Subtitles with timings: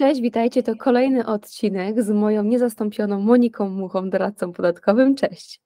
[0.00, 0.62] Cześć, witajcie.
[0.62, 5.14] To kolejny odcinek z moją niezastąpioną Moniką Muchą, doradcą podatkowym.
[5.14, 5.60] Cześć.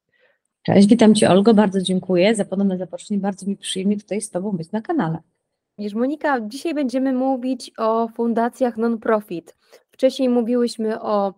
[0.63, 3.21] Cześć, witam Cię Olgo, bardzo dziękuję za ponowne zaproszenie.
[3.21, 5.19] Bardzo mi przyjemnie tutaj z Tobą być na kanale.
[5.79, 9.57] Wiesz, Monika, dzisiaj będziemy mówić o fundacjach non-profit.
[9.91, 11.35] Wcześniej mówiłyśmy o,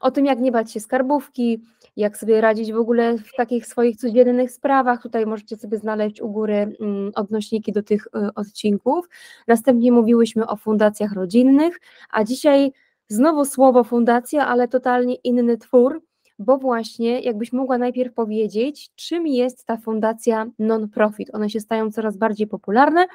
[0.00, 1.62] o tym, jak nie bać się skarbówki,
[1.96, 5.02] jak sobie radzić w ogóle w takich swoich codziennych sprawach.
[5.02, 9.08] Tutaj możecie sobie znaleźć u góry mm, odnośniki do tych y, odcinków.
[9.48, 11.80] Następnie mówiłyśmy o fundacjach rodzinnych,
[12.10, 12.72] a dzisiaj
[13.08, 16.02] znowu słowo fundacja, ale totalnie inny twór,
[16.38, 21.34] bo właśnie jakbyś mogła najpierw powiedzieć, czym jest ta fundacja non-profit.
[21.34, 23.06] One się stają coraz bardziej popularne,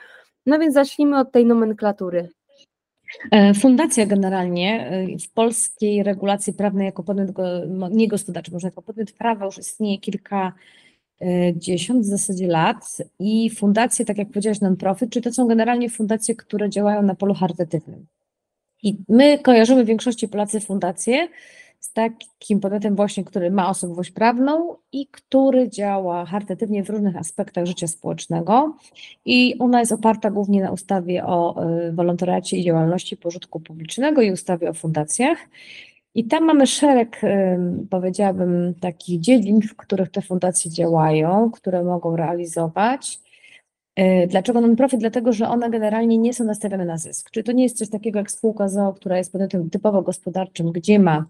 [0.45, 2.29] no więc zacznijmy od tej nomenklatury.
[3.31, 7.29] E, fundacja generalnie e, w polskiej regulacji prawnej jako podmiot
[7.91, 10.53] niegospodarczy, może jako podmiot prawa już istnieje kilka
[11.21, 15.89] e, dziesiąt w zasadzie lat i fundacje, tak jak powiedziałeś, non-profit, czy to są generalnie
[15.89, 18.05] fundacje, które działają na polu charytatywnym.
[18.83, 21.27] I my kojarzymy w większości Polacy fundacje
[21.85, 27.65] z takim podmiotem właśnie, który ma osobowość prawną i który działa charytatywnie w różnych aspektach
[27.65, 28.77] życia społecznego
[29.25, 34.31] i ona jest oparta głównie na ustawie o y, wolontariacie i działalności pożytku publicznego i
[34.31, 35.37] ustawie o fundacjach.
[36.15, 37.21] I tam mamy szereg,
[37.89, 43.19] powiedziałabym, takich dziedzin, w których te fundacje działają, które mogą realizować.
[43.99, 44.99] Y, dlaczego non-profit?
[44.99, 47.31] Dlatego, że one generalnie nie są nastawione na zysk.
[47.31, 50.99] Czyli to nie jest coś takiego jak spółka ZOO, która jest podmiotem typowo gospodarczym, gdzie
[50.99, 51.25] ma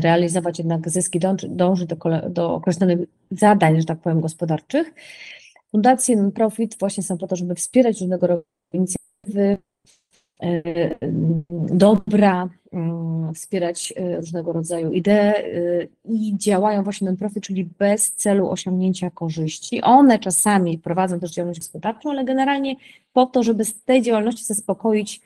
[0.00, 1.96] realizować jednak zyski, dąży, dąży do,
[2.30, 2.98] do określonych
[3.30, 4.94] zadań, że tak powiem, gospodarczych.
[5.70, 9.58] Fundacje non-profit właśnie są po to, żeby wspierać różnego rodzaju inicjatywy,
[10.42, 10.94] e,
[11.72, 15.34] dobra, mm, wspierać e, różnego rodzaju idee e,
[16.04, 19.82] i działają właśnie non-profit, czyli bez celu osiągnięcia korzyści.
[19.82, 22.76] One czasami prowadzą też działalność gospodarczą, ale generalnie
[23.12, 25.20] po to, żeby z tej działalności zaspokoić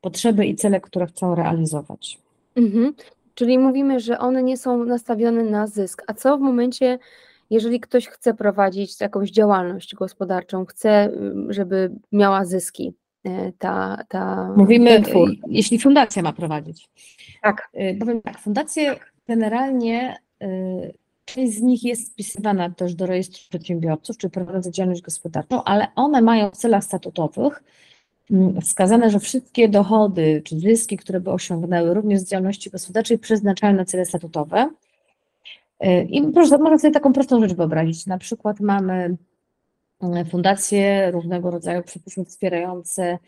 [0.00, 2.18] potrzeby i cele, które chcą realizować.
[2.56, 2.94] Mhm.
[3.36, 6.02] Czyli mówimy, że one nie są nastawione na zysk.
[6.06, 6.98] A co w momencie,
[7.50, 11.12] jeżeli ktoś chce prowadzić jakąś działalność gospodarczą, chce,
[11.48, 12.94] żeby miała zyski?
[13.24, 15.02] E, ta, ta, Mówimy,
[15.48, 16.88] jeśli fundacja ma prowadzić.
[17.42, 17.68] Tak.
[17.72, 18.96] E, powiem tak, fundacje
[19.28, 20.16] generalnie,
[21.24, 26.22] część z nich jest wpisywana też do rejestru przedsiębiorców, czy prowadzą działalność gospodarczą, ale one
[26.22, 27.62] mają w celach statutowych
[28.62, 33.84] wskazane, że wszystkie dochody czy zyski, które by osiągnęły również z działalności gospodarczej, przeznaczają na
[33.84, 34.70] cele statutowe.
[35.80, 38.06] E, I proszę, można sobie taką prostą rzecz wyobrazić.
[38.06, 39.16] Na przykład mamy
[40.02, 43.18] e, fundacje różnego rodzaju, przypuśćmy, wspierające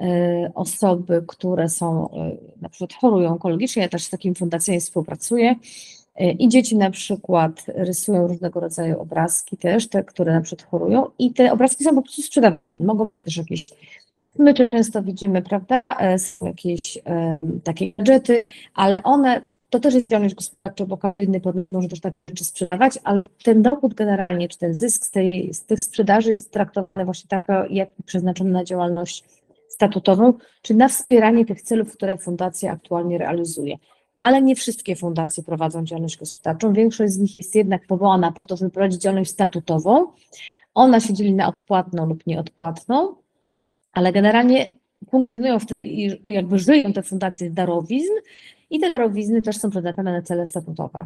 [0.00, 2.08] e, osoby, które są,
[2.62, 5.54] na przykład chorują onkologicznie, ja też z takimi fundacjami współpracuję.
[6.38, 11.32] I dzieci na przykład rysują różnego rodzaju obrazki też, te, które na przykład chorują i
[11.32, 12.58] te obrazki są po prostu sprzedawane.
[12.80, 13.66] Mogą też jakieś
[14.38, 18.44] My często widzimy, prawda, e, są jakieś e, takie gadżety,
[18.74, 22.98] ale one, to też jest działalność gospodarcza, bo każdy podmiot może też takie rzeczy sprzedawać,
[23.04, 27.28] ale ten dochód generalnie, czy ten zysk z, tej, z tych sprzedaży jest traktowany właśnie
[27.28, 29.24] tak, jak przeznaczony na działalność
[29.68, 33.76] statutową, czy na wspieranie tych celów, które fundacja aktualnie realizuje.
[34.22, 36.72] Ale nie wszystkie fundacje prowadzą działalność gospodarczą.
[36.72, 40.06] Większość z nich jest jednak powołana po to, żeby prowadzić działalność statutową.
[40.74, 43.21] Ona się dzieli na odpłatną lub nieodpłatną
[43.92, 44.68] ale generalnie
[45.10, 48.12] funkcjonują i jakby żyją te fundacje darowizn
[48.70, 50.98] i te darowizny też są przeznaczone na cele statutowe.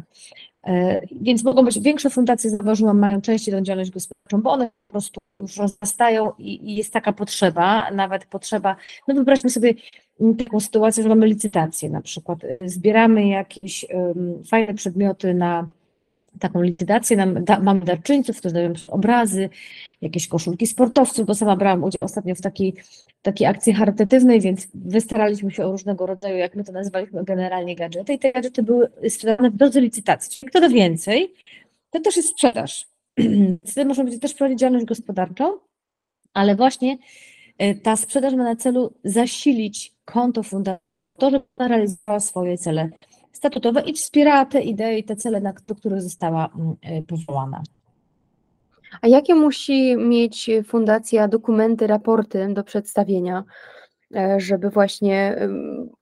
[0.67, 4.91] E, więc mogą być, większe fundacje, zauważyłam, mają częściej tę działalność gospodarczą, bo one po
[4.91, 8.75] prostu już rozrastają i, jest taka potrzeba, nawet potrzeba,
[9.07, 9.73] no wyobraźmy sobie
[10.37, 15.67] taką sytuację, że mamy licytację na przykład, zbieramy jakieś um, fajne przedmioty na
[16.39, 19.49] taką licytację, nam, da, mamy darczyńców, którzy dają obrazy,
[20.01, 22.73] jakieś koszulki sportowców, bo sama brałam udział ostatnio w takiej,
[23.21, 28.13] takiej akcji charytatywnej, więc wystaraliśmy się o różnego rodzaju, jak my to nazywaliśmy generalnie gadżety
[28.13, 30.39] i te gadżety były sprzedane w drodze licytacji.
[30.39, 31.33] Czyli kto da więcej,
[31.89, 32.87] to też jest sprzedaż.
[33.71, 35.57] Wtedy można będzie też prowadzić działalność gospodarczą,
[36.33, 36.97] ale właśnie
[37.57, 40.87] e, ta sprzedaż ma na celu zasilić konto fundacji,
[41.17, 42.89] to, żeby realizowała swoje cele
[43.37, 47.63] statutowe i wspierała te idee i te cele, do których została mm, e, powołana.
[49.01, 53.43] A jakie musi mieć fundacja dokumenty, raporty do przedstawienia,
[54.15, 55.35] e, żeby właśnie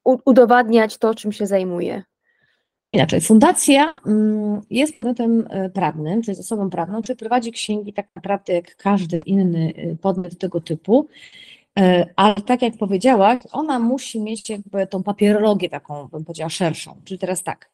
[0.04, 2.04] udowadniać to, czym się zajmuje?
[2.94, 8.54] Inaczej, fundacja mm, jest podmiotem e, prawnym, czyli osobą prawną, czyli prowadzi księgi tak naprawdę
[8.54, 11.08] jak każdy inny podmiot tego typu,
[12.16, 17.02] ale tak jak powiedziałaś, ona musi mieć jakby tą papierologię taką, bym powiedziała, szerszą.
[17.04, 17.70] Czyli teraz tak,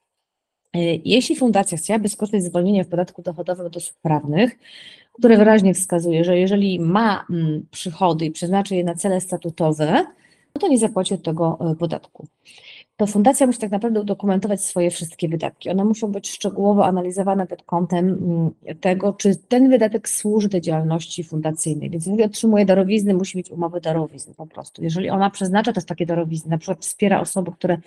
[0.73, 4.59] e, jeśli fundacja chciałaby skorzystać z zwolnienia w podatku dochodowym od osób prawnych,
[5.13, 10.05] które wyraźnie wskazuje, że jeżeli ma mm, przychody i przeznaczy je na cele statutowe,
[10.55, 12.27] no to nie zapłaci od tego e, podatku.
[13.01, 15.69] To fundacja musi tak naprawdę udokumentować swoje wszystkie wydatki.
[15.69, 21.23] One muszą być szczegółowo analizowane pod kątem mm, tego, czy ten wydatek służy tej działalności
[21.23, 21.89] fundacyjnej.
[21.89, 24.83] Więc jeżeli otrzymuje darowizny, musi mieć umowę darowizny po prostu.
[24.83, 27.77] Jeżeli ona przeznacza też takie darowizny, na przykład wspiera osoby, które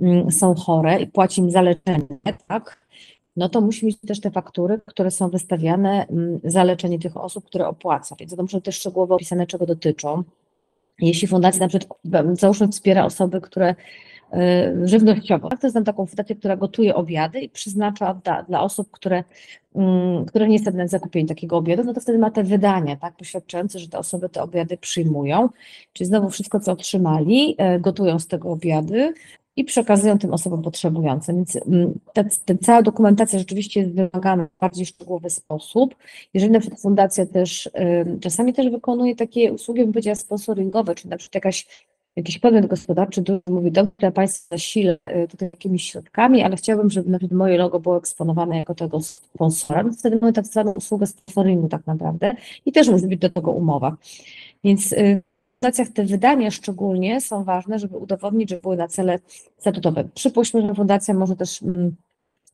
[0.00, 2.06] mm, są chore i płaci im za leczenie,
[2.46, 2.80] tak?
[3.36, 7.44] no to musi mieć też te faktury, które są wystawiane mm, za leczenie tych osób,
[7.44, 8.16] które opłaca.
[8.20, 10.22] Więc to muszą też szczegółowo opisane, czego dotyczą.
[11.00, 12.00] Jeśli fundacja na przykład,
[12.32, 13.74] załóżmy, wspiera osoby, które
[14.34, 15.48] y, żywnościowo.
[15.48, 19.24] Tak, to znam taką fundację, która gotuje obiady i przeznacza dla, dla osób, które,
[19.74, 23.16] mm, które nie stać na zakupienie takiego obiadu, no to wtedy ma te wydania, tak,
[23.16, 25.48] poświadczające, że te osoby te obiady przyjmują,
[25.92, 29.14] czyli znowu wszystko, co otrzymali, y, gotują z tego obiady,
[29.56, 31.36] i przekazują tym osobom potrzebującym.
[31.36, 35.96] Więc mm, ta, ta cała dokumentacja rzeczywiście jest wymagana w bardziej szczegółowy sposób.
[36.34, 37.70] Jeżeli na przykład fundacja też
[38.20, 41.66] czasami też wykonuje takie usługi, bym powiedziała, sponsoringowe, czy na przykład jakaś
[42.16, 46.90] jakiś podmiot gospodarczy który mówi, dobrze, ja Państwa zasilę y, tutaj jakimiś środkami, ale chciałbym,
[46.90, 51.06] żeby na moje logo było eksponowane jako tego sponsora, no wtedy mamy tak zwaną usługę
[51.06, 52.34] sponsoringu tak naprawdę
[52.66, 53.96] i też musi być do tego umowa.
[54.64, 55.22] Więc y,
[55.60, 59.18] fundacjach te wydania szczególnie są ważne, żeby udowodnić, że były na cele
[59.58, 60.08] statutowe.
[60.14, 61.96] Przypuśćmy, że fundacja może też mm,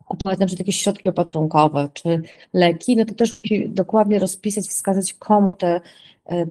[0.05, 2.23] kupować na przykład jakieś środki opatrunkowe czy
[2.53, 5.81] leki, no to też musi dokładnie rozpisać, wskazać komu te, e,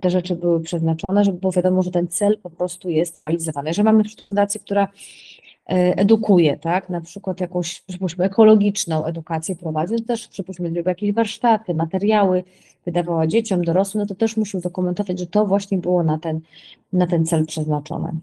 [0.02, 3.70] te rzeczy były przeznaczone, żeby było wiadomo, że ten cel po prostu jest realizowany.
[3.70, 10.04] Jeżeli mamy fundację, która e, edukuje, tak, na przykład jakąś, przypuśćmy, ekologiczną edukację prowadzi, to
[10.04, 12.44] też przypuśćmy, żeby jakieś warsztaty, materiały,
[12.86, 16.40] wydawała dzieciom, dorosłym, no to też musi udokumentować, że to właśnie było na ten,
[16.94, 18.14] na ten cel przeznaczone.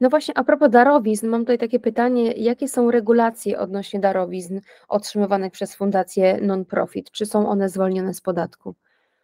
[0.00, 5.52] No właśnie, a propos darowizn, mam tutaj takie pytanie, jakie są regulacje odnośnie darowizn otrzymywanych
[5.52, 7.10] przez fundacje non-profit?
[7.10, 8.74] Czy są one zwolnione z podatku?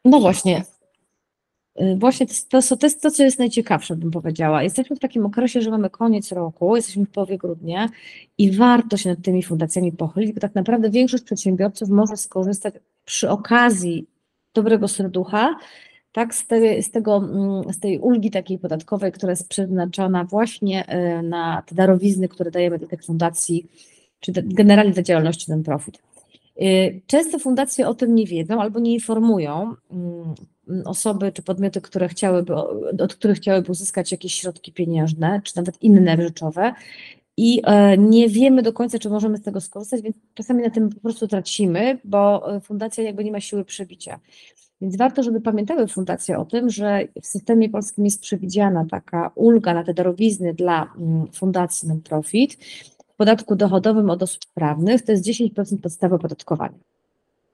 [0.04, 0.64] No właśnie,
[1.96, 4.62] Właśnie to, to, to jest to, co jest najciekawsze, bym powiedziała.
[4.62, 7.88] Jesteśmy w takim okresie, że mamy koniec roku, jesteśmy w połowie grudnia
[8.38, 12.74] i warto się nad tymi fundacjami pochylić, bo tak naprawdę większość przedsiębiorców może skorzystać
[13.04, 14.06] przy okazji
[14.54, 15.56] dobrego serducha,
[16.12, 16.46] tak, z,
[16.80, 21.74] z, tego, mm, z tej ulgi takiej podatkowej, która jest przeznaczona właśnie e, na te
[21.74, 23.66] darowizny, które dajemy do tych fundacji,
[24.20, 25.98] czy generalnie do działalności non-profit.
[26.60, 26.64] E,
[27.06, 30.34] często fundacje o tym nie wiedzą albo nie informują mm,
[30.84, 32.54] osoby czy podmioty, które chciałyby,
[33.02, 36.72] od których chciałyby uzyskać jakieś środki pieniężne, czy nawet inne rzeczowe,
[37.36, 40.90] i e, nie wiemy do końca, czy możemy z tego skorzystać, więc czasami na tym
[40.90, 44.20] po prostu tracimy, bo e, fundacja jakby nie ma siły przebicia.
[44.80, 49.74] Więc warto, żeby pamiętały fundacje o tym, że w systemie polskim jest przewidziana taka ulga
[49.74, 52.54] na te darowizny dla mm, fundacji non-profit
[53.12, 56.89] w podatku dochodowym od osób prawnych, to jest 10% podstawy opodatkowania.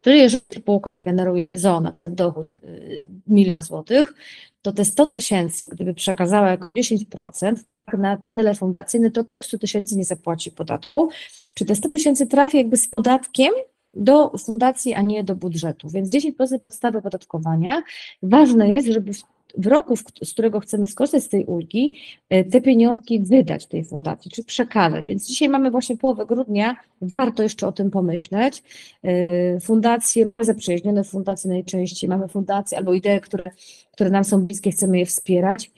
[0.07, 4.15] Czyli jeżeli spółka generuje zona dochód y, milion złotych,
[4.63, 7.57] to te 100 tysięcy, gdyby przekazała jako 10%,
[7.99, 11.09] na cele fundacyjne, to 100 tysięcy nie zapłaci podatku.
[11.55, 13.53] Czy te 100 tysięcy trafi jakby z podatkiem
[13.95, 15.89] do fundacji, a nie do budżetu.
[15.89, 16.33] Więc 10%
[16.69, 17.83] podstawy podatkowania.
[18.23, 19.13] Ważne jest, żeby
[19.57, 21.93] w roku, z którego chcemy skorzystać z tej ulgi,
[22.29, 25.05] e, te pieniądze wydać tej fundacji, czy przekazać.
[25.09, 26.77] Więc dzisiaj mamy właśnie połowę grudnia,
[27.19, 28.63] warto jeszcze o tym pomyśleć.
[29.03, 33.51] E, fundacje zaprzyjaźnione, fundacje najczęściej, mamy fundacje albo idee, które,
[33.93, 35.71] które nam są bliskie, chcemy je wspierać.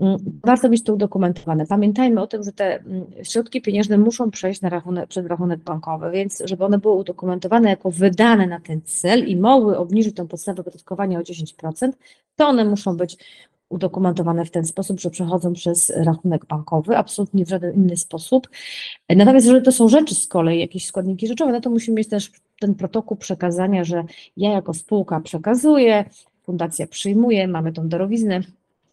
[0.00, 1.66] Mm, warto mieć to udokumentowane.
[1.66, 6.10] Pamiętajmy o tym, że te mm, środki pieniężne muszą przejść na rachunek, przez rachunek bankowy,
[6.10, 10.64] więc żeby one były udokumentowane jako wydane na ten cel i mogły obniżyć tą podstawę
[10.64, 11.92] podatkowania o 10%,
[12.36, 13.16] to one muszą być
[13.68, 18.48] udokumentowane w ten sposób, że przechodzą przez rachunek bankowy, absolutnie w żaden inny sposób.
[19.08, 22.30] Natomiast jeżeli to są rzeczy z kolei, jakieś składniki rzeczowe, no to musimy mieć też
[22.60, 24.04] ten protokół przekazania, że
[24.36, 26.04] ja jako spółka przekazuję,
[26.42, 28.40] fundacja przyjmuje, mamy tą darowiznę,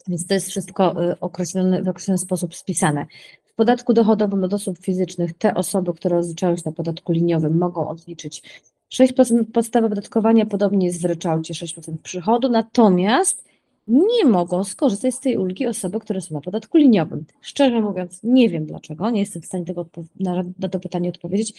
[0.08, 3.06] więc to jest wszystko y, określone, w określony sposób spisane.
[3.46, 7.88] W podatku dochodowym od osób fizycznych te osoby, które rozliczają się na podatku liniowym, mogą
[7.88, 8.62] odliczyć
[8.94, 13.52] 6% podstawy opodatkowania, podobnie jest w ryczałcie 6% przychodu, natomiast
[13.88, 17.26] nie mogą skorzystać z tej ulgi osoby, które są na podatku liniowym.
[17.42, 19.86] Szczerze mówiąc, nie wiem dlaczego, nie jestem w stanie tego
[20.20, 21.54] na, na to pytanie odpowiedzieć.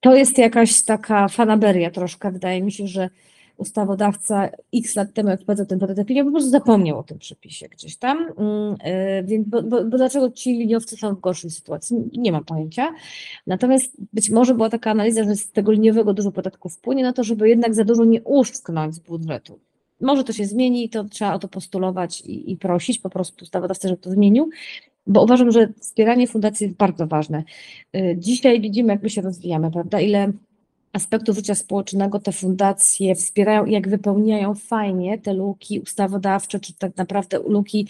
[0.00, 3.10] To jest jakaś taka fanaberia troszkę, wydaje mi się, że
[3.56, 7.68] ustawodawca x lat temu, jak wprowadzał ten podatek liniowy, po prostu zapomniał o tym przepisie
[7.68, 8.18] gdzieś tam.
[8.18, 11.96] Mm, e, więc, bo, bo, bo, dlaczego ci liniowcy są w gorszej sytuacji?
[12.16, 12.94] Nie mam pojęcia.
[13.46, 17.24] Natomiast być może była taka analiza, że z tego liniowego dużo podatków wpłynie na to,
[17.24, 19.58] żeby jednak za dużo nie uszczknąć z budżetu.
[20.00, 23.44] Może to się zmieni i to trzeba o to postulować i, i prosić po prostu
[23.44, 24.50] ustawodawcę, żeby to zmienił,
[25.06, 27.44] bo uważam, że wspieranie fundacji jest bardzo ważne.
[27.92, 30.00] E, dzisiaj widzimy, jak my się rozwijamy, prawda?
[30.00, 30.32] Ile
[30.94, 36.96] aspektu życia społecznego te fundacje wspierają i jak wypełniają fajnie te luki ustawodawcze, czy tak
[36.96, 37.88] naprawdę luki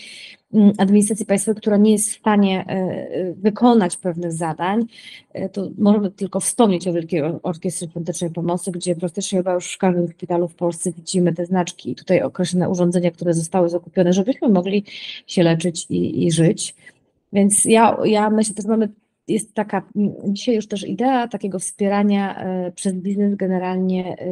[0.55, 4.87] mm, administracji państwowej, która nie jest w stanie e, wykonać pewnych zadań,
[5.33, 9.79] e, to możemy tylko wspomnieć o Wielkiej Orkiestrze Świątecznej Pomocy, gdzie praktycznie chyba już w
[9.79, 14.49] każdym szpitalu w Polsce widzimy te znaczki i tutaj określone urządzenia, które zostały zakupione, żebyśmy
[14.49, 14.85] mogli
[15.27, 16.75] się leczyć i, i żyć.
[17.33, 18.89] Więc ja, ja myślę, że mamy
[19.29, 19.83] jest taka
[20.29, 24.27] dzisiaj już też idea takiego wspierania e, przez biznes generalnie e,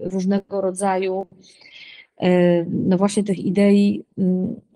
[0.00, 1.26] różnego rodzaju,
[2.20, 4.04] e, no właśnie tych idei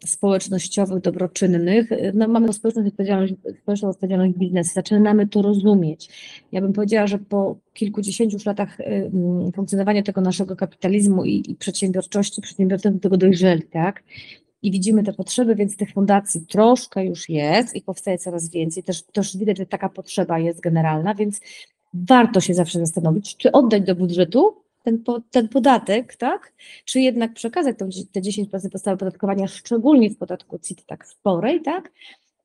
[0.04, 1.90] społecznościowych, dobroczynnych.
[2.14, 6.08] No mamy społeczną odpowiedzialność, społeczną odpowiedzialność biznesu, zaczynamy to rozumieć.
[6.52, 8.78] Ja bym powiedziała, że po kilkudziesięciu latach
[9.54, 14.02] funkcjonowania tego naszego kapitalizmu i, i przedsiębiorczości, przedsiębiorcy do tego dojrzeli, tak?
[14.62, 18.82] I widzimy te potrzeby, więc tych fundacji troszkę już jest i powstaje coraz więcej.
[18.82, 21.40] Też, też widać, że taka potrzeba jest generalna, więc
[21.94, 26.52] warto się zawsze zastanowić, czy oddać do budżetu ten, ten podatek, tak?
[26.84, 27.76] Czy jednak przekazać
[28.12, 31.92] te 10% podstawy podatkowania, szczególnie w podatku CIT tak sporej, tak?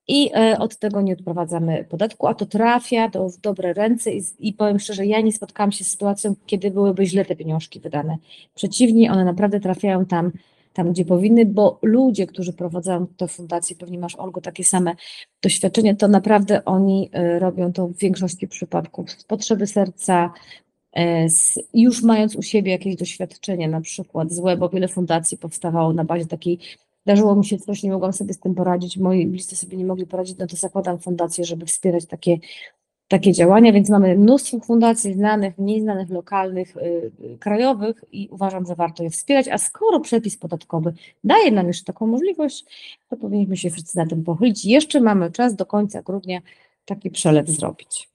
[0.07, 4.21] I e, od tego nie odprowadzamy podatku, a to trafia do, w dobre ręce i,
[4.39, 8.17] i powiem szczerze, ja nie spotkałam się z sytuacją, kiedy byłyby źle te pieniążki wydane.
[8.55, 10.31] Przeciwnie, one naprawdę trafiają tam,
[10.73, 14.95] tam, gdzie powinny, bo ludzie, którzy prowadzą te fundacje, pewnie masz, Olgo, takie same
[15.41, 19.11] doświadczenie, to naprawdę oni e, robią to w większości przypadków.
[19.11, 20.33] Z potrzeby serca,
[20.93, 25.93] e, z, już mając u siebie jakieś doświadczenie, na przykład złe, bo wiele fundacji powstawało
[25.93, 26.59] na bazie takiej
[27.05, 30.05] Zdarzyło mi się coś, nie mogłam sobie z tym poradzić, moi bliscy sobie nie mogli
[30.05, 32.37] poradzić, no to zakładam fundację, żeby wspierać takie
[33.13, 38.75] takie działania, więc mamy mnóstwo fundacji znanych, mniej znanych, lokalnych, yy, krajowych i uważam, że
[38.75, 40.93] warto je wspierać, a skoro przepis podatkowy
[41.23, 42.65] daje nam jeszcze taką możliwość,
[43.09, 44.65] to powinniśmy się wszyscy na tym pochylić.
[44.65, 46.39] Jeszcze mamy czas do końca grudnia
[46.85, 48.09] taki przelew zrobić.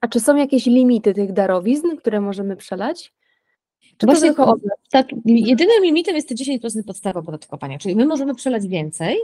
[0.00, 3.12] A czy są jakieś limity tych darowizn, które możemy przelać?
[3.96, 4.56] Czy Właśnie to tylko
[4.90, 9.16] tak, jedynym limitem jest te 10% podstawy opodatkowania, czyli my możemy przelać więcej,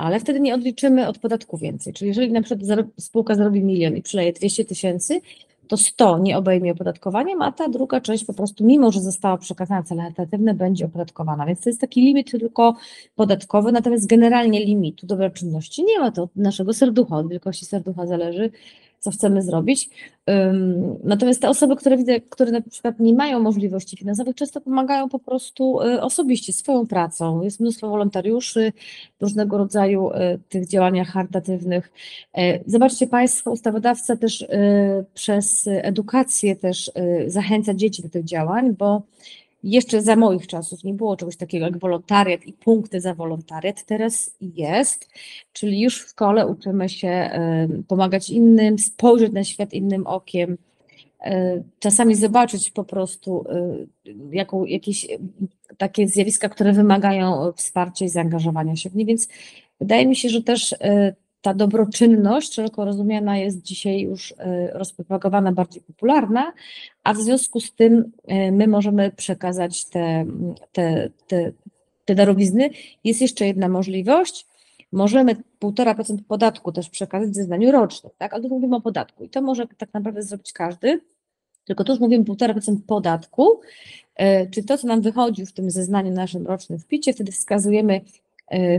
[0.00, 1.92] ale wtedy nie odliczymy od podatku więcej.
[1.92, 5.20] Czyli jeżeli na przykład spółka zarobi milion i przyleje 200 tysięcy,
[5.68, 9.82] to 100 nie obejmie opodatkowaniem, a ta druga część po prostu, mimo że została przekazana
[9.82, 11.46] cele alternatywne, będzie opodatkowana.
[11.46, 12.76] Więc to jest taki limit tylko
[13.14, 16.10] podatkowy, natomiast generalnie limitu dobroczynności nie ma.
[16.10, 18.50] To od naszego serducha, od wielkości serducha zależy,
[19.00, 19.90] co chcemy zrobić.
[21.04, 25.18] Natomiast te osoby, które widzę, które na przykład nie mają możliwości finansowych, często pomagają po
[25.18, 27.42] prostu y, osobiście swoją pracą.
[27.42, 28.72] Jest mnóstwo wolontariuszy
[29.20, 30.14] różnego rodzaju y,
[30.48, 31.92] tych działaniach charytatywnych.
[32.34, 34.46] E, zobaczcie Państwo, ustawodawca też y,
[35.14, 36.90] przez edukację też
[37.26, 39.02] zachęca dzieci do tych działań, bo
[39.62, 44.36] jeszcze za moich czasów nie było czegoś takiego jak wolontariat i punkty za wolontariat, teraz
[44.40, 45.08] jest,
[45.52, 47.30] czyli już w szkole uczymy się
[47.88, 50.58] pomagać innym, spojrzeć na świat innym okiem,
[51.20, 53.76] e, czasami zobaczyć po prostu e,
[54.32, 55.06] jaką, jakieś
[55.78, 59.28] takie zjawiska, które wymagają wsparcia i zaangażowania się w nie, więc
[59.80, 65.52] wydaje mi się, że też e, ta dobroczynność szeroko rozumiana jest dzisiaj już e, rozpropagowana,
[65.52, 66.52] bardziej popularna,
[67.04, 70.26] a w związku z tym e, my możemy przekazać te,
[70.72, 71.52] te, te,
[72.04, 72.70] te darowizny.
[73.04, 74.46] Jest jeszcze jedna możliwość,
[74.92, 78.34] możemy 1,5% podatku też przekazać w zeznaniu rocznym, tak?
[78.34, 81.00] ale tu mówimy o podatku i to może tak naprawdę zrobić każdy,
[81.64, 83.60] tylko tu już mówimy 1,5% podatku,
[84.16, 88.00] e, czy to, co nam wychodzi w tym zeznaniu naszym rocznym wpicie, wtedy wskazujemy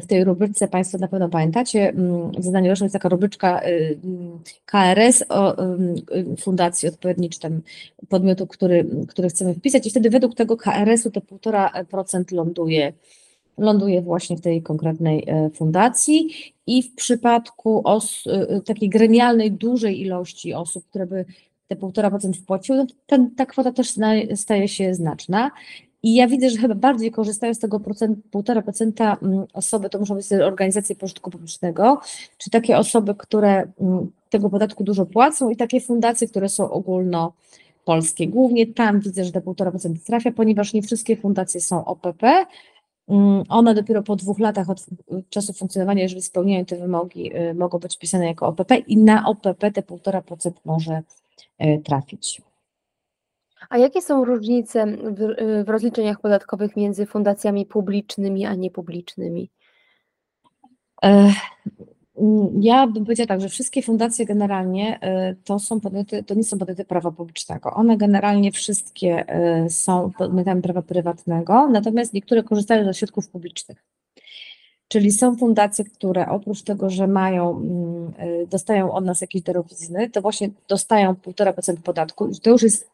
[0.02, 3.98] w tej rubryczce Państwo na pewno pamiętacie, mm, w zadaniu rocznym jest taka rubryczka y,
[4.66, 7.62] KRS o y, fundacji odpowiedniej, czy tam
[8.10, 12.94] podmiotu, który, który chcemy wpisać i wtedy według tego KRS-u to 1,5% ląduje
[13.58, 16.30] ląduje właśnie w tej konkretnej fundacji
[16.68, 21.26] i w przypadku os, y, takiej gremialnej, dużej ilości osób, które by
[21.68, 23.94] te 1,5% wpłaciły, no ten, ta kwota też
[24.36, 25.52] staje się znaczna.
[26.04, 30.16] I ja widzę, że chyba bardziej korzystają z tego procent, 1,5% mm, osoby, to muszą
[30.16, 32.02] być organizacje pożytku publicznego,
[32.38, 38.28] czy takie osoby, które mm, tego podatku dużo płacą i takie fundacje, które są ogólnopolskie.
[38.28, 42.46] Głównie tam widzę, że te 1,5% trafia, ponieważ nie wszystkie fundacje są OPP.
[43.10, 44.86] Mm, one dopiero po dwóch latach od
[45.30, 49.72] czasu funkcjonowania, jeżeli spełniają te wymogi, y, mogą być wpisane jako OPP i na OPP
[49.72, 51.02] te 1,5% może
[51.62, 52.42] y, trafić.
[53.70, 59.50] A jakie są różnice w, w rozliczeniach podatkowych między fundacjami publicznymi a niepublicznymi?
[62.60, 66.58] Ja bym powiedziała tak, że wszystkie fundacje generalnie e, to są podmioty, to nie są
[66.58, 67.74] podmioty prawa publicznego.
[67.74, 73.84] One generalnie wszystkie e, są podmiotami prawa prywatnego, natomiast niektóre korzystają ze środków publicznych.
[74.88, 78.14] Czyli są fundacje, które oprócz tego, że mają mm,
[78.44, 82.90] y, dostają od nas jakieś darowizny, to właśnie dostają 1,5% podatku i to już jest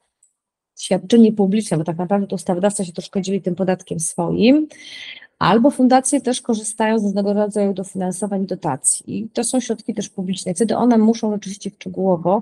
[0.78, 4.68] świadczenie publiczne, bo tak naprawdę to ustawodawca się troszkę dzieli tym podatkiem swoim,
[5.40, 9.18] albo fundacje też korzystają z różnego rodzaju dofinansowań dotacji.
[9.18, 10.54] I to są środki też publiczne.
[10.54, 12.42] Wtedy one muszą rzeczywiście szczegółowo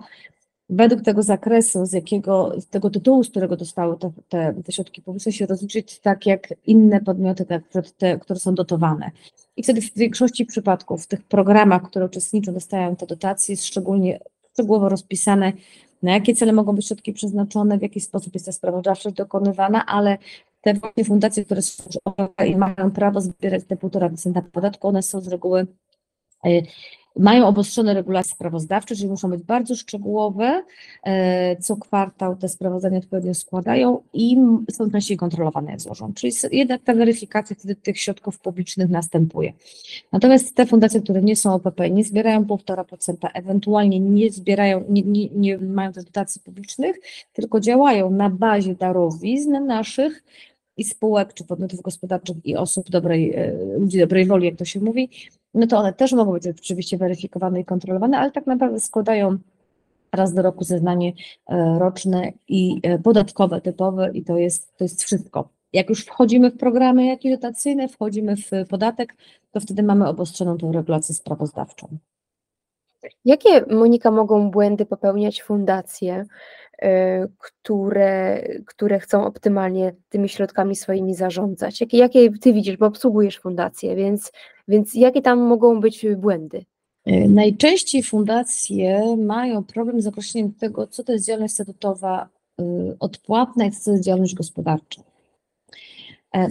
[0.69, 5.01] według tego zakresu, z jakiego, z tego tytułu, z którego dostały te, te, te środki
[5.01, 7.63] publiczne, się rozliczyć tak jak inne podmioty, tak,
[7.97, 9.11] te, które są dotowane.
[9.57, 14.19] I wtedy w większości przypadków w tych programach, które uczestniczą, dostają te dotacje, jest szczególnie
[14.53, 15.53] szczegółowo rozpisane,
[16.05, 20.17] na jakie cele mogą być środki przeznaczone, w jaki sposób jest ta sprawozdawczość dokonywana, ale
[20.61, 21.61] te właśnie fundacje, które
[22.45, 25.67] i mają prawo zbierać te 1,5% podatku, one są z reguły
[26.45, 26.63] y,
[27.19, 30.63] mają obostrzone regulacje sprawozdawcze, czyli muszą być bardzo szczegółowe,
[31.03, 34.37] e, co kwartał te sprawozdania odpowiednio składają i
[34.71, 36.13] są częściej kontrolowane, jak złożą.
[36.13, 39.53] Czyli jednak ta weryfikacja wtedy tych środków publicznych następuje.
[40.11, 45.29] Natomiast te fundacje, które nie są OPP, nie zbierają 1,5%, ewentualnie nie zbierają, nie, nie,
[45.29, 46.95] nie mają też dotacji publicznych,
[47.33, 50.23] tylko działają na bazie darowizn naszych,
[50.77, 54.79] i spółek, czy podmiotów gospodarczych i osób dobrej, e, ludzi dobrej woli, jak to się
[54.79, 55.09] mówi,
[55.55, 59.37] no to one też mogą być oczywiście weryfikowane i kontrolowane, ale tak naprawdę składają
[60.11, 61.13] raz do roku zeznanie
[61.49, 65.49] e, roczne i e, podatkowe typowe i to jest, to jest wszystko.
[65.73, 69.15] Jak już wchodzimy w programy jakieś dotacyjne, wchodzimy w podatek,
[69.51, 71.87] to wtedy mamy obostrzoną tą regulację sprawozdawczą.
[73.25, 76.25] Jakie, Monika, mogą błędy popełniać fundacje,
[76.81, 81.81] E, które, które chcą optymalnie tymi środkami swoimi zarządzać.
[81.81, 84.31] Jakie, jakie ty widzisz, bo obsługujesz fundacje, więc,
[84.67, 86.65] więc jakie tam mogą być błędy?
[87.05, 92.29] E, najczęściej fundacje mają problem z określeniem tego, co to jest działalność statutowa
[92.59, 92.63] e,
[92.99, 95.01] odpłatna i co to jest działalność gospodarcza.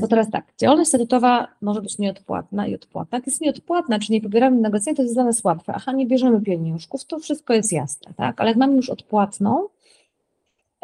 [0.00, 3.18] Bo teraz tak, działalność statutowa może być nieodpłatna i odpłatna.
[3.18, 5.72] Jak jest nieodpłatna, czyli nie pobieramy negocjacji, to jest dla nas łatwe.
[5.76, 8.40] Aha, nie bierzemy pieniążków, to wszystko jest jasne, tak?
[8.40, 9.68] Ale jak mamy już odpłatną,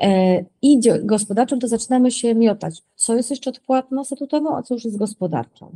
[0.01, 4.85] E, i gospodarczą, to zaczynamy się miotać, co jest jeszcze odpłatną statutową, a co już
[4.85, 5.71] jest gospodarczą.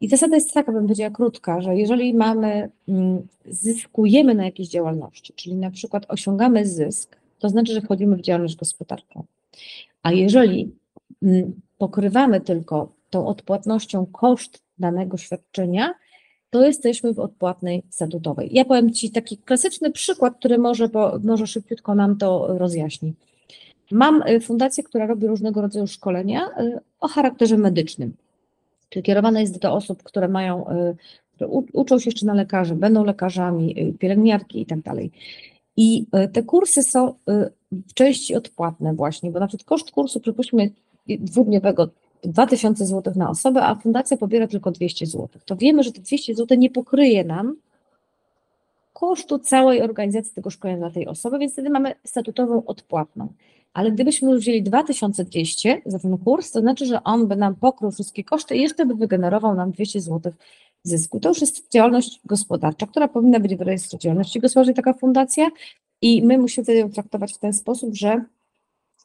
[0.00, 5.32] I zasada jest taka, bym powiedziała krótka, że jeżeli mamy, mm, zyskujemy na jakiejś działalności,
[5.32, 9.24] czyli na przykład osiągamy zysk, to znaczy, że wchodzimy w działalność gospodarczą.
[10.02, 10.72] A jeżeli
[11.22, 15.94] mm, pokrywamy tylko tą odpłatnością koszt danego świadczenia,
[16.50, 18.48] to jesteśmy w odpłatnej statutowej.
[18.52, 20.88] Ja powiem Ci taki klasyczny przykład, który może,
[21.24, 23.14] może szybciutko nam to rozjaśni.
[23.90, 28.14] Mam y, fundację, która robi różnego rodzaju szkolenia y, o charakterze medycznym.
[28.88, 30.96] Czyli kierowana jest do osób, które mają, y,
[31.34, 35.10] które uczą się jeszcze na lekarzy, będą lekarzami, pielęgniarki i tak dalej.
[35.76, 37.14] I te kursy są
[37.72, 40.70] w części odpłatne właśnie, bo na przykład koszt kursu, przypuśćmy,
[41.08, 41.88] dwudniowego
[42.24, 45.28] 2000 zł na osobę, a fundacja pobiera tylko 200 zł.
[45.44, 47.56] To wiemy, że te 200 zł nie pokryje nam
[48.92, 53.28] kosztu całej organizacji tego szkolenia dla tej osoby, więc wtedy mamy statutową odpłatną
[53.76, 57.90] ale gdybyśmy już wzięli 2200 za ten kurs, to znaczy, że on by nam pokrył
[57.90, 60.32] wszystkie koszty i jeszcze by wygenerował nam 200 zł
[60.82, 61.20] zysku.
[61.20, 65.48] To już jest działalność gospodarcza, która powinna być w rejestrze działalności gospodarczej, taka fundacja
[66.02, 68.24] i my musimy ją traktować w ten sposób, że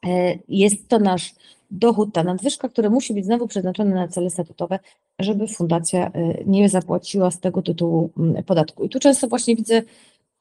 [0.06, 1.34] e, jest to nasz
[1.70, 4.78] dochód, ta nadwyżka, który musi być znowu przeznaczony na cele statutowe,
[5.18, 8.84] żeby fundacja e, nie zapłaciła z tego tytułu mm, podatku.
[8.84, 9.82] I tu często właśnie widzę,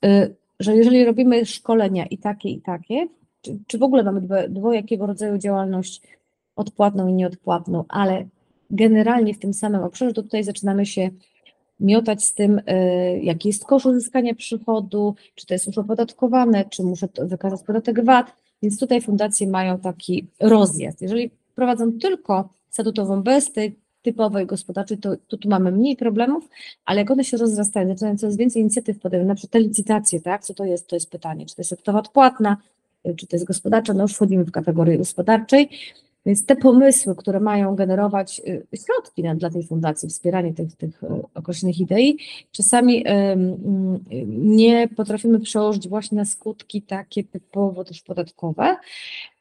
[0.06, 3.08] e, że jeżeli robimy szkolenia i takie, i takie,
[3.42, 6.02] czy, czy w ogóle mamy dwo, dwojakiego rodzaju działalność
[6.56, 8.26] odpłatną i nieodpłatną, ale
[8.70, 11.10] generalnie w tym samym obszarze, to tutaj zaczynamy się
[11.80, 16.84] miotać z tym, y, jaki jest koszt uzyskania przychodu, czy to jest już opodatkowane, czy
[16.84, 21.02] muszę wykazać podatek VAT, więc tutaj fundacje mają taki rozjazd.
[21.02, 26.50] Jeżeli prowadzą tylko statutową bez tej typowej gospodarczej, to, to tu mamy mniej problemów,
[26.86, 30.44] ale jak one się rozrastają, zaczynają coraz więcej inicjatyw podejmować, na przykład te licytacje, tak,
[30.44, 32.58] co to jest, to jest pytanie, czy to jest statutowa odpłatna,
[33.18, 35.70] czy to jest gospodarcza, no już wchodzimy w kategorię gospodarczej,
[36.26, 41.08] więc te pomysły, które mają generować y, środki dla tej fundacji, wspieranie tych, tych y,
[41.36, 42.18] określonych idei,
[42.52, 43.06] czasami
[44.28, 48.78] nie potrafimy przełożyć właśnie na skutki takie typowo też podatkowe.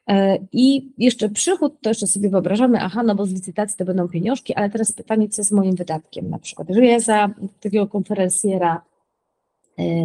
[0.07, 4.09] E, I jeszcze przychód, to jeszcze sobie wyobrażamy, aha, no bo z licytacji to będą
[4.09, 6.69] pieniążki, ale teraz pytanie, co jest moim wydatkiem na przykład.
[6.69, 8.81] Jeżeli ja za takiego konferencjera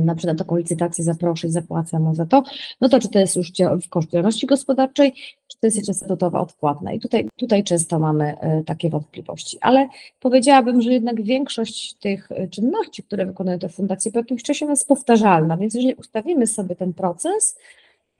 [0.03, 2.43] na przykład taką licytację zaproszę i zapłacę mu za to,
[2.81, 3.53] no to czy to jest już
[3.87, 5.13] w koszt działalności gospodarczej,
[5.49, 6.93] czy to jest jeszcze statutowa odpłatna.
[6.93, 9.59] I tutaj, tutaj często mamy e, takie wątpliwości.
[9.61, 9.89] Ale
[10.21, 14.89] powiedziałabym, że jednak większość tych e, czynności, które wykonują te fundacje po jakimś czasie jest
[14.89, 17.59] powtarzalna, więc jeżeli ustawimy sobie ten proces,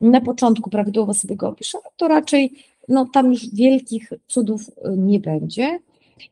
[0.01, 2.53] na początku prawidłowo sobie go opiszemy, to raczej
[2.89, 5.79] no, tam już wielkich cudów nie będzie.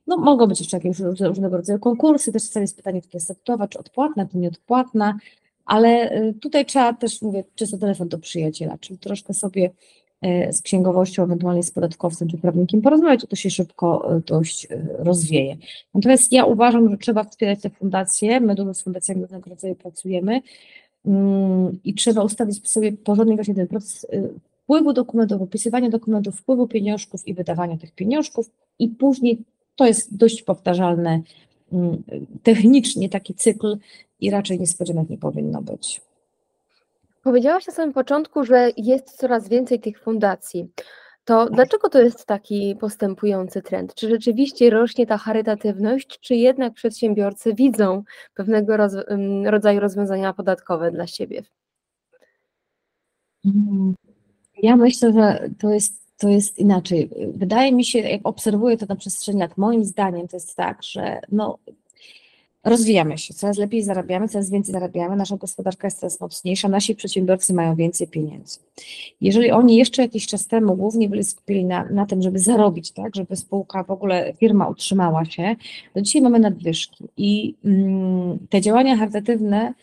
[0.07, 3.27] No, mogą być jeszcze jakieś różnego rodzaju konkursy, też czasami jest pytanie, czy to jest
[3.27, 5.19] statutowa, czy odpłatna, czy nieodpłatna.
[5.65, 9.71] ale y, tutaj trzeba też, mówię, czysto telefon do przyjaciela, czyli troszkę sobie
[10.27, 14.69] y, z księgowością, ewentualnie z podatkowcem czy prawnikiem porozmawiać, to się szybko y, dość
[14.99, 15.57] rozwieje.
[15.95, 20.43] Natomiast ja uważam, że trzeba wspierać te fundacje, my dużo z fundacjami różnego rodzaju pracujemy
[21.07, 24.07] mm, i trzeba ustawić sobie porządnie właśnie ten proces
[24.65, 29.39] wpływu dokumentów, opisywania dokumentów, wpływu pieniążków i wydawania tych pieniążków i później
[29.77, 31.21] to jest dość powtarzalne
[31.73, 32.03] mm,
[32.43, 33.77] technicznie taki cykl
[34.21, 36.01] i raczej niespodzianek nie powinno być.
[37.23, 40.69] Powiedziałaś na samym początku, że jest coraz więcej tych fundacji.
[41.25, 43.95] To dlaczego to jest taki postępujący trend?
[43.95, 48.03] Czy rzeczywiście rośnie ta charytatywność, czy jednak przedsiębiorcy widzą
[48.35, 48.93] pewnego roz,
[49.45, 51.43] rodzaju rozwiązania podatkowe dla siebie?
[53.45, 53.95] Mm,
[54.63, 57.11] ja myślę, że to jest, to jest inaczej.
[57.35, 61.21] Wydaje mi się, jak obserwuję to na przestrzeni lat, moim zdaniem to jest tak, że
[61.33, 61.59] no,
[62.65, 67.55] rozwijamy się, coraz lepiej zarabiamy, coraz więcej zarabiamy, nasza gospodarka jest coraz mocniejsza, nasi przedsiębiorcy
[67.55, 68.59] mają więcej pieniędzy.
[69.21, 73.17] Jeżeli oni jeszcze jakiś czas temu głównie byli skupieni na, na tym, żeby zarobić, tak,
[73.17, 75.57] żeby spółka, w ogóle firma utrzymała się,
[75.95, 79.75] to dzisiaj mamy nadwyżki i mm, te działania charytatywne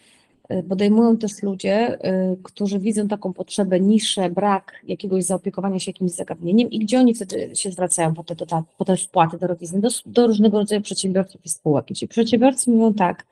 [0.69, 1.97] podejmują też ludzie,
[2.33, 7.13] y, którzy widzą taką potrzebę, niszę, brak jakiegoś zaopiekowania się jakimś zagadnieniem i gdzie oni
[7.13, 8.35] wtedy się zwracają po te,
[8.77, 11.91] po te wpłaty do rodziny, do, do różnego rodzaju przedsiębiorców i spółek.
[11.91, 13.25] I ci przedsiębiorcy mówią tak,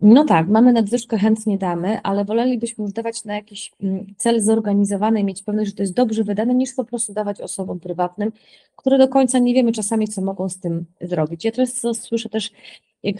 [0.00, 5.20] no tak, mamy nadwyżkę, chętnie damy, ale wolelibyśmy już dawać na jakiś mm, cel zorganizowany
[5.20, 8.32] i mieć pewność, że to jest dobrze wydane, niż po prostu dawać osobom prywatnym,
[8.76, 11.44] które do końca nie wiemy czasami, co mogą z tym zrobić.
[11.44, 12.50] Ja teraz słyszę też
[13.08, 13.16] jak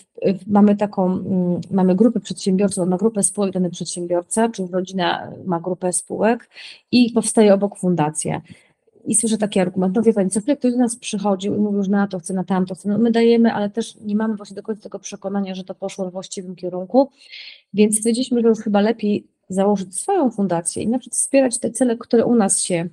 [0.46, 5.60] mamy taką, mm, mamy grupę przedsiębiorców, on ma grupę spółek, dany przedsiębiorca, czy rodzina ma
[5.60, 6.50] grupę spółek
[6.92, 8.40] i powstaje obok fundacja.
[9.04, 11.82] I słyszę taki argument, no wie Pani, co chwilę ktoś do nas przychodził i mówił,
[11.82, 14.56] że na to chce, na tamto chce, no my dajemy, ale też nie mamy właśnie
[14.56, 17.10] do końca tego przekonania, że to poszło w właściwym kierunku,
[17.74, 21.96] więc stwierdziliśmy, że już chyba lepiej założyć swoją fundację i na przykład wspierać te cele,
[21.96, 22.88] które u nas się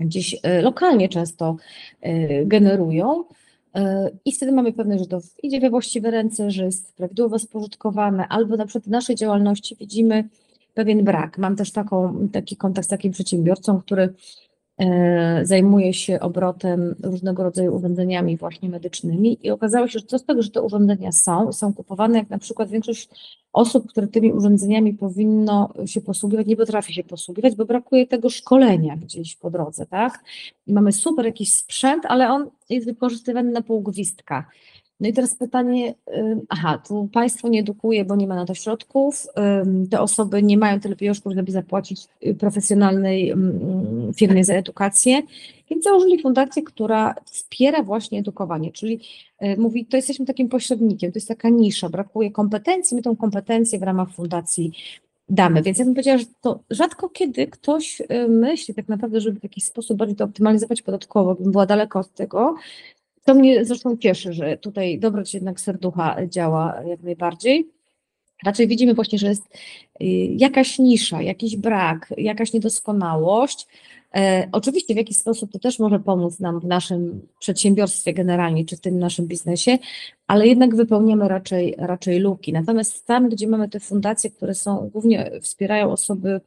[0.00, 1.56] gdzieś e, lokalnie często
[2.00, 3.24] e, generują,
[4.24, 8.56] I wtedy mamy pewność, że to idzie we właściwe ręce, że jest prawidłowo spożytkowane, albo
[8.56, 10.28] na przykład w naszej działalności widzimy
[10.74, 11.38] pewien brak.
[11.38, 14.49] Mam też taką, taki kontakt z takim przedsiębiorcą, który E,
[15.42, 20.42] zajmuje się obrotem różnego rodzaju urządzeniami właśnie medycznymi i okazało się, że co z tego,
[20.42, 23.08] że te urządzenia są, są kupowane, jak na przykład większość
[23.52, 28.96] osób, które tymi urządzeniami powinno się posługiwać, nie potrafi się posługiwać, bo brakuje tego szkolenia
[28.96, 30.24] gdzieś po drodze, tak?
[30.66, 34.46] I mamy super jakiś sprzęt, ale on jest wykorzystywany na pół gwizdka.
[35.00, 35.94] No i teraz pytanie,
[36.48, 39.26] aha, tu państwo nie edukuje, bo nie ma na to środków,
[39.90, 43.34] te osoby nie mają tyle pieniążków, żeby zapłacić y, profesjonalnej
[44.16, 45.22] firmie za edukację,
[45.70, 49.00] więc założyli fundację, która wspiera właśnie edukowanie, czyli
[49.42, 53.78] y, mówi, to jesteśmy takim pośrednikiem, to jest taka nisza, brakuje kompetencji, my tą kompetencję
[53.78, 54.72] w ramach fundacji
[55.28, 59.40] damy, więc ja bym powiedziała, że to rzadko kiedy ktoś y, myśli tak naprawdę, żeby
[59.40, 62.54] w jakiś sposób bardziej to optymalizować podatkowo, bym była daleko od tego,
[63.30, 67.68] to mnie zresztą cieszy, że tutaj dobroć jednak serducha działa jak najbardziej.
[68.44, 69.42] Raczej widzimy właśnie, że jest
[70.02, 70.04] y,
[70.36, 73.66] jakaś nisza, jakiś brak, jakaś niedoskonałość.
[74.14, 78.76] E, oczywiście w jakiś sposób to też może pomóc nam w naszym przedsiębiorstwie generalnie, czy
[78.76, 79.78] w tym naszym biznesie,
[80.26, 82.52] ale jednak wypełniamy raczej, raczej luki.
[82.52, 86.40] Natomiast tam, gdzie mamy te fundacje, które są głównie wspierają osoby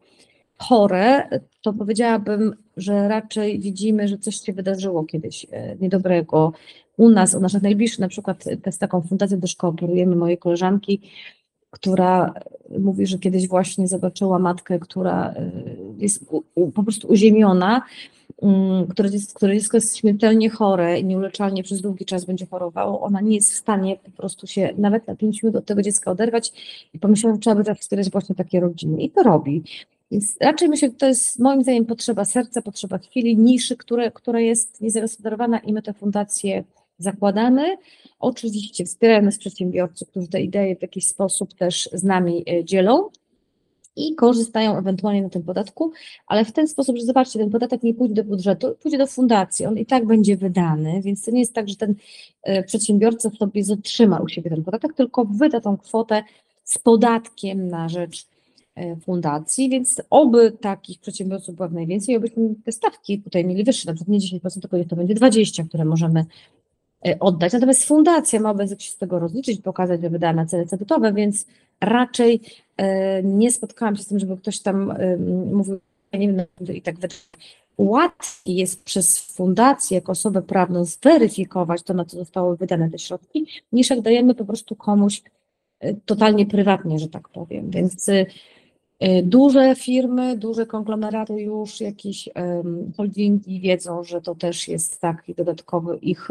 [0.58, 1.30] chore,
[1.62, 6.54] to powiedziałabym, że raczej widzimy, że coś się wydarzyło kiedyś e, niedobrego
[6.98, 11.02] u nas, u naszych najbliższych, na przykład z taką fundacją do szkoły operujemy mojej koleżanki,
[11.70, 12.34] która
[12.80, 15.52] mówi, że kiedyś właśnie zobaczyła matkę, która e,
[15.98, 16.26] jest
[16.76, 17.82] po prostu uziemiona,
[18.42, 23.02] mm, które, jest, które dziecko jest śmiertelnie chore i nieuleczalnie przez długi czas będzie chorowało,
[23.02, 26.12] ona nie jest w stanie po prostu się nawet na pięć minut od tego dziecka
[26.12, 26.54] oderwać
[26.94, 29.02] i pomyślałam, że trzeba by wspierać właśnie takie rodziny.
[29.02, 29.64] I to robi.
[30.14, 34.40] Więc raczej myślę, że to jest moim zdaniem potrzeba serca, potrzeba chwili, niszy, które, która
[34.40, 36.64] jest niezagospodarowana i my te fundacje
[36.98, 37.78] zakładamy.
[38.20, 43.10] Oczywiście wspierają nas przedsiębiorcy, którzy te idee w jakiś sposób też z nami e, dzielą
[43.96, 45.92] i korzystają ewentualnie na tym podatku,
[46.28, 49.66] ale w ten sposób, że zobaczcie, ten podatek nie pójdzie do budżetu, pójdzie do fundacji,
[49.66, 51.96] on i tak będzie wydany, więc to nie jest tak, że ten
[52.44, 56.24] e, przedsiębiorca sobie zatrzyma u siebie ten podatek, tylko wyda tą kwotę
[56.64, 58.33] z podatkiem na rzecz
[59.02, 64.10] fundacji, więc oby takich przedsiębiorców było najwięcej, obyśmy te stawki tutaj mieli wyższe, na przykład
[64.10, 66.26] nie 10%, tylko niech to będzie 20%, które możemy
[67.06, 67.54] e, oddać.
[67.54, 71.46] Natomiast fundacja ma obowiązek się z tego rozliczyć, pokazać, że wydała na cele statutowe, więc
[71.82, 72.42] raczej
[72.78, 74.94] e, nie spotkałam się z tym, żeby ktoś tam
[75.54, 75.80] mówił,
[76.14, 76.96] nie wiem, no, i tak
[77.78, 83.46] łatwiej jest przez fundację jako osobę prawną zweryfikować to, na co zostały wydane te środki,
[83.72, 85.22] niż jak dajemy po prostu komuś
[86.06, 87.70] totalnie prywatnie, że tak powiem.
[87.70, 88.10] Więc
[89.24, 92.30] duże firmy, duże konglomeraty już, jakieś
[92.98, 96.30] holdingi wiedzą, że to też jest taki dodatkowy ich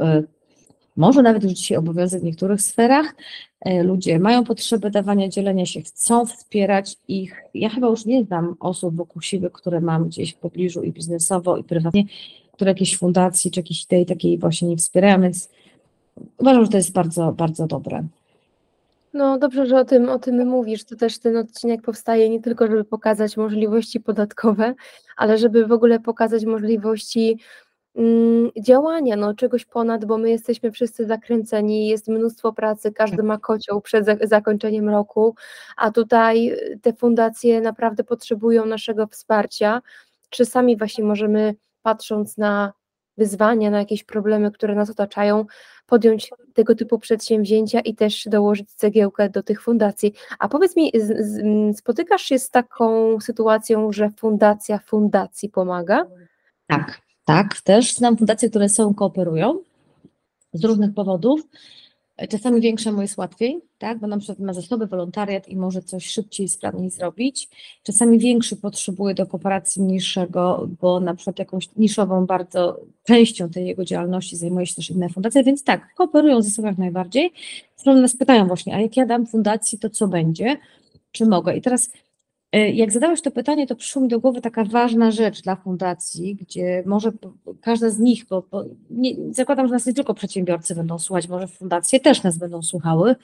[0.96, 3.14] może nawet już dzisiaj obowiązek w niektórych sferach.
[3.60, 7.42] E, ludzie mają potrzebę dawania, dzielenia się, chcą wspierać ich.
[7.54, 11.56] Ja chyba już nie znam osób wokół siebie, które mam gdzieś w pobliżu i biznesowo,
[11.56, 12.04] i prywatnie,
[12.52, 15.48] które jakieś fundacji czy jakiejś tej takiej właśnie nie wspierają, więc
[16.38, 18.04] uważam, że to jest bardzo, bardzo dobre.
[19.12, 20.84] No dobrze, że o tym, o tym mówisz.
[20.84, 24.74] To też ten odcinek powstaje nie tylko, żeby pokazać możliwości podatkowe,
[25.16, 27.38] ale żeby w ogóle pokazać możliwości
[27.96, 33.38] Mm, działania, no czegoś ponad, bo my jesteśmy wszyscy zakręceni, jest mnóstwo pracy, każdy ma
[33.38, 35.34] kocioł przed zakończeniem roku,
[35.76, 39.82] a tutaj y, te fundacje naprawdę potrzebują naszego wsparcia.
[40.30, 42.72] Czasami właśnie możemy, patrząc na
[43.18, 45.44] wyzwania, na jakieś problemy, które nas otaczają,
[45.86, 50.12] podjąć tego typu przedsięwzięcia i też dołożyć cegiełkę do tych fundacji.
[50.38, 50.92] A powiedz mi,
[51.76, 56.06] spotykasz się z taką sytuacją, że fundacja fundacji pomaga?
[56.66, 59.58] Tak, tak, też znam fundacje, które są, kooperują
[60.52, 61.40] z różnych powodów.
[62.28, 63.98] Czasami większemu jest łatwiej, tak?
[63.98, 67.48] bo na przykład ma zasoby, wolontariat i może coś szybciej, sprawniej zrobić.
[67.82, 73.84] Czasami większy potrzebuje do kooperacji mniejszego, bo na przykład jakąś niszową bardzo częścią tej jego
[73.84, 77.32] działalności zajmuje się też inne fundacje, więc tak, kooperują ze sobą jak najbardziej.
[77.76, 80.56] Zresztą nas pytają właśnie, a jak ja dam fundacji, to co będzie?
[81.12, 81.56] Czy mogę?
[81.56, 81.90] I teraz
[82.58, 86.82] jak zadałeś to pytanie, to przyszło mi do głowy taka ważna rzecz dla fundacji, gdzie
[86.86, 87.12] może
[87.60, 91.48] każda z nich, bo, bo nie, zakładam, że nas nie tylko przedsiębiorcy będą słuchać, może
[91.48, 93.16] fundacje też nas będą słuchały.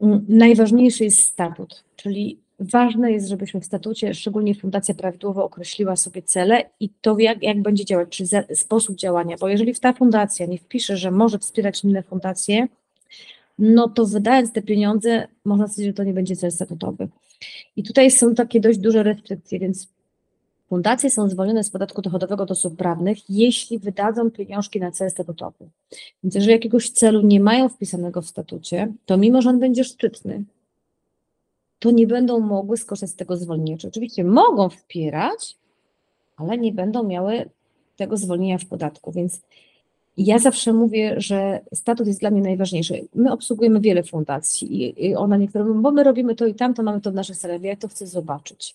[0.00, 6.22] Mm, najważniejszy jest statut, czyli ważne jest, żebyśmy w statucie, szczególnie fundacja prawidłowo określiła sobie
[6.22, 10.46] cele i to jak, jak będzie działać, czy za, sposób działania, bo jeżeli ta fundacja
[10.46, 12.68] nie wpisze, że może wspierać inne fundacje,
[13.58, 17.08] no to wydając te pieniądze, można powiedzieć, że to nie będzie cel statutowy.
[17.76, 19.88] I tutaj są takie dość duże restrykcje, więc
[20.68, 25.68] fundacje są zwolnione z podatku dochodowego od osób prawnych, jeśli wydadzą pieniążki na cel statutowy.
[26.24, 30.44] Więc jeżeli jakiegoś celu nie mają wpisanego w statucie, to mimo, że on będzie szczytny,
[31.78, 33.78] to nie będą mogły skorzystać z tego zwolnienia.
[33.78, 35.56] Czy oczywiście mogą wspierać,
[36.36, 37.50] ale nie będą miały
[37.96, 39.12] tego zwolnienia w podatku.
[39.12, 39.40] Więc
[40.16, 43.08] ja zawsze mówię, że statut jest dla mnie najważniejszy.
[43.14, 47.00] My obsługujemy wiele fundacji i ona niektóre mówią, bo my robimy to i tamto, mamy
[47.00, 47.62] to w naszych celach.
[47.62, 48.74] Ja to chcę zobaczyć,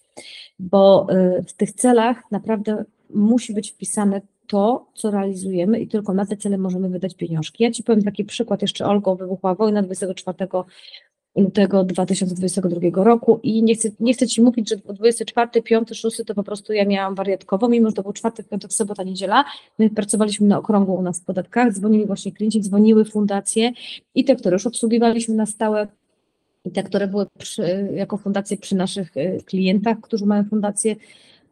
[0.60, 1.08] bo
[1.40, 6.38] y, w tych celach naprawdę musi być wpisane to, co realizujemy i tylko na te
[6.38, 7.64] cele możemy wydać pieniążki.
[7.64, 10.48] Ja Ci powiem taki przykład, jeszcze Olgo, wybuchła wojna 24
[11.38, 16.36] lutego 2022 roku i nie chcę, nie chcę Ci mówić, że 24, 5, 6 to
[16.36, 19.46] po prostu ja miałam wariatkowo, mimo że to był czwartek, piątek, sobota, niedziela,
[19.80, 23.72] my pracowaliśmy na okrągło u nas w podatkach, dzwonili właśnie klienci, dzwoniły fundacje
[24.16, 25.88] i te, które już obsługiwaliśmy na stałe,
[26.66, 30.96] i te, które były przy, jako fundacje przy naszych y, klientach, którzy mają fundacje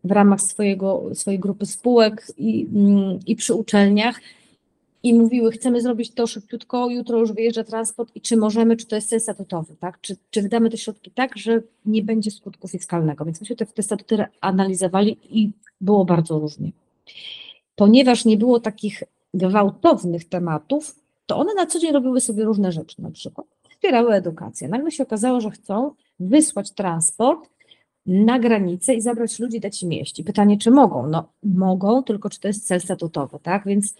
[0.03, 4.19] w ramach swojego, swojej grupy spółek i, mm, i przy uczelniach,
[5.05, 8.95] i mówiły, chcemy zrobić to szybciutko, jutro już wyjeżdża transport i czy możemy, czy to
[8.95, 10.01] jest cel statutowy, tak?
[10.01, 13.25] Czy, czy wydamy te środki tak, że nie będzie skutku fiskalnego.
[13.25, 16.71] Więc myśmy te, te statuty analizowali i było bardzo różnie.
[17.75, 23.01] Ponieważ nie było takich gwałtownych tematów, to one na co dzień robiły sobie różne rzeczy,
[23.01, 24.67] na przykład wspierały edukację.
[24.67, 27.49] Nagle się okazało, że chcą wysłać transport
[28.05, 30.19] na granicę i zabrać ludzi, dać im jeść.
[30.19, 31.07] I pytanie, czy mogą?
[31.07, 33.65] No mogą, tylko czy to jest cel statutowy, tak?
[33.65, 33.95] Więc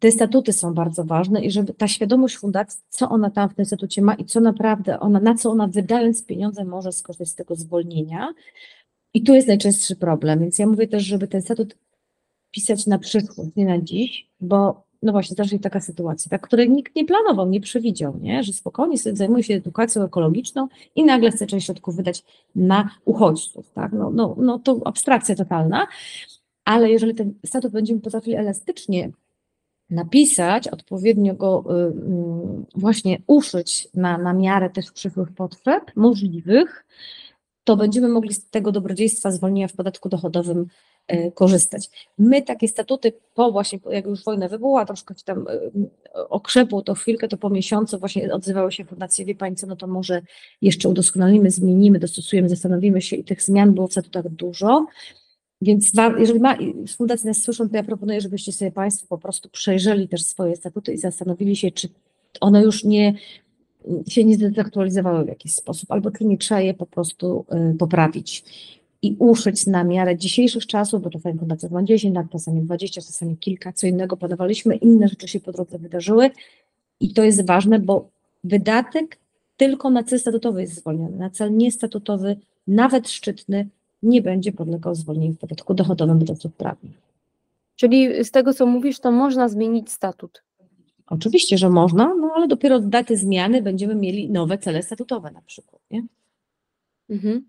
[0.00, 3.64] te statuty są bardzo ważne i żeby ta świadomość fundacji, co ona tam w tym
[3.64, 7.56] statucie ma i co naprawdę ona, na co ona wydając pieniądze może skorzystać z tego
[7.56, 8.34] zwolnienia.
[9.14, 11.76] I tu jest najczęstszy problem, więc ja mówię też, żeby ten statut
[12.50, 16.70] pisać na przyszłość, nie na dziś, bo no właśnie zdarza się taka sytuacja, tak, której
[16.70, 18.42] nikt nie planował, nie przewidział, nie?
[18.42, 23.70] że spokojnie sobie zajmuje się edukacją ekologiczną i nagle chce część środków wydać na uchodźców.
[23.70, 23.92] Tak?
[23.92, 25.86] No, no, no to abstrakcja totalna,
[26.64, 29.10] ale jeżeli ten statut będziemy potrafili elastycznie
[29.94, 36.84] napisać, odpowiednio go y, mm, właśnie uszyć na, na miarę też przyszłych potrzeb możliwych,
[37.64, 40.66] to będziemy mogli z tego dobrodziejstwa zwolnienia w podatku dochodowym
[41.12, 41.90] y, korzystać.
[42.18, 45.70] My takie statuty po właśnie, jak już wojna wybuchła, troszkę tam y,
[46.28, 49.86] okrzepło to chwilkę, to po miesiącu właśnie odzywały się fundacje, wie Pani co, no to
[49.86, 50.22] może
[50.62, 54.86] jeszcze udoskonalimy, zmienimy, dostosujemy, zastanowimy się i tych zmian było w statutach dużo,
[55.62, 56.56] więc jeżeli ma,
[56.96, 60.92] fundacji nas słyszą, to ja proponuję, żebyście sobie Państwo po prostu przejrzeli też swoje statuty
[60.92, 61.88] i zastanowili się, czy
[62.40, 63.14] one już nie
[64.08, 68.44] się nie zdezaktualizowały w jakiś sposób, albo czy nie trzeba je po prostu y, poprawić
[69.02, 73.36] i uszyć na miarę dzisiejszych czasów, bo czasami fundacja ma 10 lat, czasami 20, czasami
[73.36, 76.30] kilka, co innego planowaliśmy, inne rzeczy się po drodze wydarzyły
[77.00, 78.08] i to jest ważne, bo
[78.44, 79.18] wydatek
[79.56, 81.16] tylko na cel statutowy jest zwolniony.
[81.16, 82.36] Na cel niestatutowy,
[82.66, 83.68] nawet szczytny,
[84.04, 86.92] nie będzie podlegał zwolnieniu w podatku dochodowym od osób prawnych.
[87.76, 90.42] Czyli z tego, co mówisz, to można zmienić statut.
[91.06, 95.42] Oczywiście, że można, no ale dopiero od daty zmiany będziemy mieli nowe cele statutowe na
[95.42, 95.82] przykład.
[95.90, 96.02] Nie?
[97.10, 97.44] Mhm.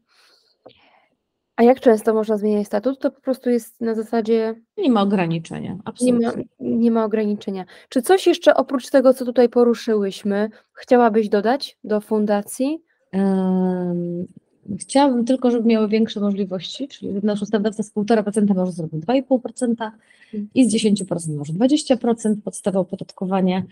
[1.56, 3.00] A jak często można zmieniać statut?
[3.00, 6.28] To po prostu jest na zasadzie Nie ma ograniczenia, nie absolutnie.
[6.28, 7.66] ma, nie ma ograniczenia.
[7.90, 12.84] Czy coś jeszcze oprócz tego, co tutaj poruszyłyśmy, chciałabyś dodać do fundacji?
[14.80, 19.92] Chciałabym tylko, żeby miały większe możliwości, czyli nasz ustawodawca z 1,5% może zrobić 2,5%
[20.56, 23.64] i z 10% może 20% podstawę opodatkowania.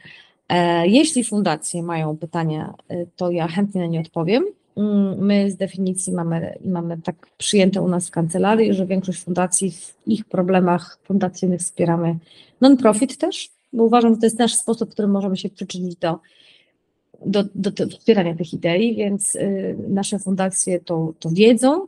[0.49, 4.43] E, Jeśli fundacje mają pytania, e, to ja chętnie na nie odpowiem.
[4.77, 9.71] Mm, My z definicji mamy, mamy tak przyjęte u nas w kancelarii, że większość fundacji
[9.71, 12.17] w ich problemach fundacyjnych wspieramy
[12.61, 16.19] non-profit też, bo uważam, że to jest nasz sposób, w którym możemy się przyczynić do
[17.25, 21.87] do, do, do wspierania tych idei, więc y, nasze fundacje to, to wiedzą,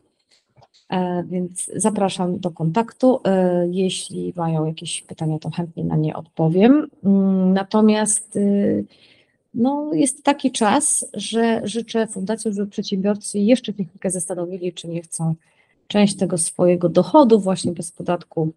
[0.90, 3.20] e, więc zapraszam do kontaktu.
[3.26, 6.88] E, jeśli mają jakieś pytania, to chętnie na nie odpowiem.
[7.04, 8.86] Mm, Natomiast y,
[9.54, 15.36] no, jest taki czas, że życzę fundacjom, żeby przedsiębiorcy jeszcze chwilkę zastanowili, czy nie chcą
[15.88, 18.54] część tego swojego dochodu właśnie bez podatku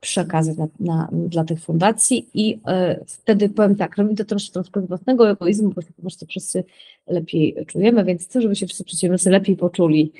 [0.00, 4.82] przekazać na, na, dla tych fundacji i e, wtedy powiem tak, robimy to troszkę, troszkę
[4.82, 6.64] z własnego egoizmu, bo się po prostu wszyscy
[7.06, 10.12] lepiej czujemy, więc chcę, żeby się wszyscy przedsiębiorcy lepiej poczuli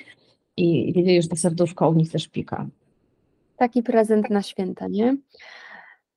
[0.57, 2.67] i, i wiedzieli, że to serduszko u nich też pika.
[3.57, 5.17] Taki prezent na święta, nie?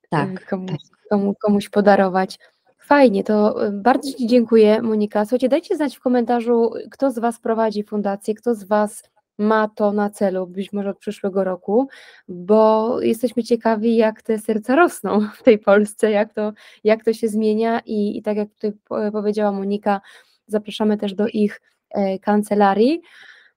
[0.08, 2.38] Tak, Komuś, komu, komuś podarować.
[2.78, 5.24] Fajnie, to y, bardzo Ci dziękuję, Monika.
[5.24, 9.02] Słuchajcie, dajcie znać w komentarzu, kto z Was prowadzi fundację, kto z Was
[9.40, 11.88] ma to na celu, być może od przyszłego roku,
[12.28, 16.52] bo jesteśmy ciekawi, jak te serca rosną w tej Polsce, jak to,
[16.84, 20.00] jak to się zmienia i, i tak jak tutaj po- powiedziała Monika,
[20.46, 23.00] zapraszamy też do ich e, kancelarii.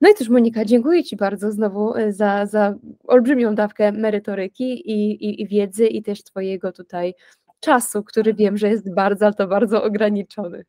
[0.00, 5.24] No i cóż, Monika, dziękuję Ci bardzo znowu e, za, za olbrzymią dawkę merytoryki i,
[5.24, 7.14] i, i wiedzy i też Twojego tutaj
[7.60, 10.64] czasu, który wiem, że jest bardzo, ale to bardzo ograniczony.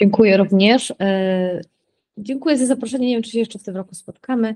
[0.00, 0.92] dziękuję również.
[2.22, 3.06] Dziękuję za zaproszenie.
[3.06, 4.54] Nie wiem, czy się jeszcze w tym roku spotkamy,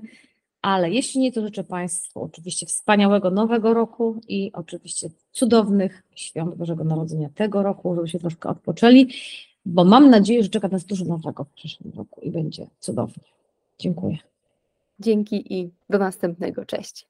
[0.61, 6.83] ale jeśli nie, to życzę Państwu oczywiście wspaniałego nowego roku i oczywiście cudownych świąt Bożego
[6.83, 9.07] Narodzenia tego roku, żeby się troszkę odpoczęli,
[9.65, 13.23] bo mam nadzieję, że czeka nas dużo nowego w przyszłym roku i będzie cudownie.
[13.79, 14.17] Dziękuję.
[14.99, 16.65] Dzięki i do następnego.
[16.65, 17.07] Cześć.